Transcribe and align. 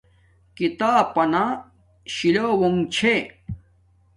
کھیتاپ 0.55 1.07
پنا 1.13 1.43
شیلوونݣ 2.13 2.79
چھے 2.93 3.15